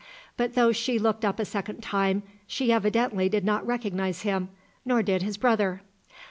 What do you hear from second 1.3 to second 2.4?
a second time,